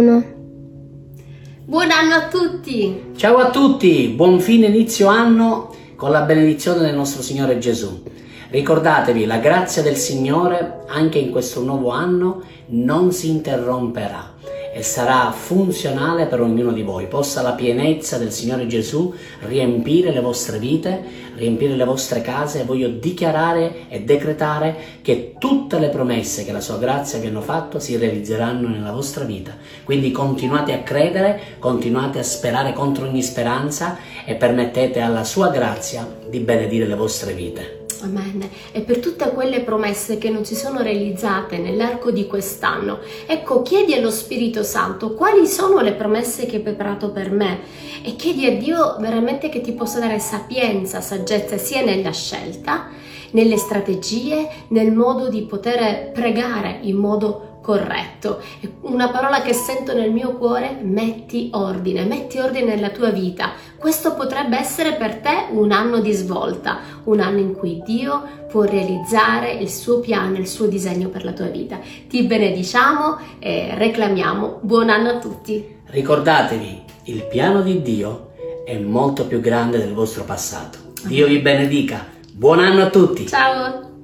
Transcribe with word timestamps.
Buon 0.00 1.90
anno 1.90 2.14
a 2.14 2.28
tutti! 2.28 3.14
Ciao 3.16 3.38
a 3.38 3.50
tutti, 3.50 4.06
buon 4.14 4.38
fine 4.38 4.66
inizio 4.66 5.08
anno 5.08 5.74
con 5.96 6.12
la 6.12 6.20
benedizione 6.20 6.82
del 6.82 6.94
nostro 6.94 7.20
Signore 7.20 7.58
Gesù. 7.58 8.04
Ricordatevi, 8.48 9.26
la 9.26 9.38
grazia 9.38 9.82
del 9.82 9.96
Signore 9.96 10.84
anche 10.86 11.18
in 11.18 11.32
questo 11.32 11.64
nuovo 11.64 11.90
anno 11.90 12.44
non 12.66 13.10
si 13.10 13.28
interromperà 13.28 14.34
e 14.72 14.82
sarà 14.82 15.30
funzionale 15.32 16.26
per 16.26 16.40
ognuno 16.40 16.72
di 16.72 16.82
voi. 16.82 17.06
Possa 17.06 17.42
la 17.42 17.52
pienezza 17.52 18.18
del 18.18 18.32
Signore 18.32 18.66
Gesù 18.66 19.12
riempire 19.40 20.12
le 20.12 20.20
vostre 20.20 20.58
vite, 20.58 21.02
riempire 21.36 21.74
le 21.74 21.84
vostre 21.84 22.20
case 22.20 22.60
e 22.60 22.64
voglio 22.64 22.88
dichiarare 22.88 23.88
e 23.88 24.02
decretare 24.02 24.76
che 25.02 25.34
tutte 25.38 25.78
le 25.78 25.88
promesse 25.88 26.44
che 26.44 26.52
la 26.52 26.60
sua 26.60 26.78
grazia 26.78 27.18
vi 27.18 27.28
hanno 27.28 27.40
fatto 27.40 27.78
si 27.78 27.96
realizzeranno 27.96 28.68
nella 28.68 28.92
vostra 28.92 29.24
vita. 29.24 29.56
Quindi 29.84 30.10
continuate 30.10 30.72
a 30.72 30.82
credere, 30.82 31.40
continuate 31.58 32.18
a 32.18 32.24
sperare 32.24 32.72
contro 32.72 33.06
ogni 33.06 33.22
speranza 33.22 33.96
e 34.24 34.34
permettete 34.34 35.00
alla 35.00 35.24
sua 35.24 35.48
grazia 35.48 36.06
di 36.28 36.40
benedire 36.40 36.86
le 36.86 36.94
vostre 36.94 37.32
vite. 37.32 37.87
Amen. 38.00 38.48
E 38.72 38.80
per 38.82 38.98
tutte 38.98 39.28
quelle 39.30 39.60
promesse 39.60 40.18
che 40.18 40.30
non 40.30 40.44
si 40.44 40.54
sono 40.54 40.82
realizzate 40.82 41.58
nell'arco 41.58 42.10
di 42.10 42.26
quest'anno, 42.26 43.00
ecco, 43.26 43.62
chiedi 43.62 43.92
allo 43.94 44.10
Spirito 44.10 44.62
Santo 44.62 45.14
quali 45.14 45.46
sono 45.46 45.80
le 45.80 45.92
promesse 45.92 46.46
che 46.46 46.56
hai 46.56 46.62
preparato 46.62 47.10
per 47.10 47.30
me 47.30 47.60
e 48.02 48.14
chiedi 48.16 48.46
a 48.46 48.56
Dio 48.56 48.96
veramente 49.00 49.48
che 49.48 49.60
ti 49.60 49.72
possa 49.72 49.98
dare 49.98 50.18
sapienza, 50.18 51.00
saggezza 51.00 51.58
sia 51.58 51.82
nella 51.84 52.12
scelta, 52.12 52.88
nelle 53.32 53.56
strategie, 53.56 54.48
nel 54.68 54.92
modo 54.92 55.28
di 55.28 55.42
poter 55.42 56.12
pregare 56.12 56.78
in 56.82 56.96
modo 56.96 57.58
corretto. 57.60 58.40
Una 58.88 59.10
parola 59.10 59.42
che 59.42 59.52
sento 59.52 59.92
nel 59.92 60.10
mio 60.10 60.32
cuore, 60.38 60.78
metti 60.80 61.50
ordine, 61.52 62.04
metti 62.04 62.38
ordine 62.38 62.74
nella 62.74 62.88
tua 62.88 63.10
vita. 63.10 63.52
Questo 63.76 64.14
potrebbe 64.14 64.58
essere 64.58 64.94
per 64.94 65.16
te 65.16 65.46
un 65.50 65.72
anno 65.72 66.00
di 66.00 66.12
svolta, 66.12 66.78
un 67.04 67.20
anno 67.20 67.38
in 67.38 67.54
cui 67.54 67.82
Dio 67.84 68.46
può 68.48 68.62
realizzare 68.62 69.52
il 69.52 69.68
suo 69.68 70.00
piano, 70.00 70.38
il 70.38 70.48
suo 70.48 70.66
disegno 70.66 71.08
per 71.10 71.24
la 71.24 71.32
tua 71.32 71.48
vita. 71.48 71.78
Ti 72.08 72.22
benediciamo 72.22 73.18
e 73.38 73.74
reclamiamo 73.74 74.60
buon 74.62 74.88
anno 74.88 75.10
a 75.10 75.18
tutti. 75.18 75.76
Ricordatevi, 75.84 76.82
il 77.04 77.26
piano 77.26 77.60
di 77.60 77.82
Dio 77.82 78.30
è 78.64 78.78
molto 78.78 79.26
più 79.26 79.40
grande 79.40 79.76
del 79.76 79.92
vostro 79.92 80.24
passato. 80.24 80.78
Dio 81.04 81.26
vi 81.26 81.38
benedica. 81.40 82.06
Buon 82.32 82.60
anno 82.60 82.84
a 82.84 82.88
tutti. 82.88 83.26
Ciao. 83.26 83.97